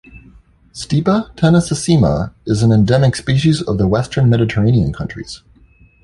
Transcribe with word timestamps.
"Stipa 0.73 1.29
tenacissima" 1.35 2.33
is 2.47 2.63
an 2.63 2.71
endemic 2.71 3.15
species 3.15 3.61
of 3.61 3.77
the 3.77 3.87
Western 3.87 4.31
Mediterranean 4.31 4.91
countries. 4.91 5.43